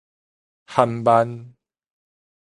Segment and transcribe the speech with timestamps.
[0.67, 1.53] 頇顢